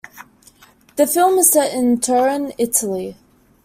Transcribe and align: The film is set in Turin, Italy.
The 0.95 1.05
film 1.05 1.37
is 1.37 1.51
set 1.51 1.75
in 1.75 1.99
Turin, 1.99 2.53
Italy. 2.57 3.17